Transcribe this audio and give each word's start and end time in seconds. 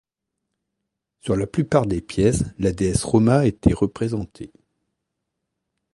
Sur 1.19 1.35
la 1.35 1.45
plupart 1.45 1.85
des 1.85 2.01
pièces, 2.01 2.41
la 2.57 2.71
déesse 2.71 3.03
Roma 3.03 3.45
était 3.45 3.71
représentée. 3.73 4.51